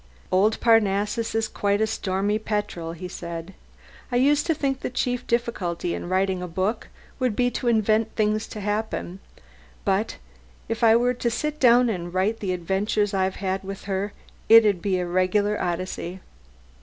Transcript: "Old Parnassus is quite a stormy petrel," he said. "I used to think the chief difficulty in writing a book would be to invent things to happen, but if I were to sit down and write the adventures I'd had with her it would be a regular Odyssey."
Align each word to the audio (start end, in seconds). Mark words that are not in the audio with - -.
"Old 0.31 0.59
Parnassus 0.59 1.35
is 1.35 1.47
quite 1.47 1.79
a 1.79 1.85
stormy 1.85 2.39
petrel," 2.39 2.93
he 2.93 3.07
said. 3.07 3.53
"I 4.11 4.15
used 4.15 4.47
to 4.47 4.55
think 4.55 4.79
the 4.79 4.89
chief 4.89 5.27
difficulty 5.27 5.93
in 5.93 6.09
writing 6.09 6.41
a 6.41 6.47
book 6.47 6.87
would 7.19 7.35
be 7.35 7.51
to 7.51 7.67
invent 7.67 8.15
things 8.15 8.47
to 8.47 8.61
happen, 8.61 9.19
but 9.85 10.17
if 10.67 10.83
I 10.83 10.95
were 10.95 11.13
to 11.13 11.29
sit 11.29 11.59
down 11.59 11.87
and 11.87 12.11
write 12.11 12.39
the 12.39 12.51
adventures 12.51 13.13
I'd 13.13 13.35
had 13.35 13.63
with 13.63 13.83
her 13.83 14.11
it 14.49 14.63
would 14.63 14.81
be 14.81 14.97
a 14.97 15.05
regular 15.05 15.61
Odyssey." 15.61 16.19